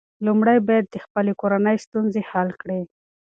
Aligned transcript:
لومړی 0.25 0.57
باید 0.67 0.85
د 0.89 0.95
خپلې 1.05 1.31
کورنۍ 1.41 1.77
ستونزې 1.85 2.21
حل 2.31 2.49
کړې. 2.61 2.81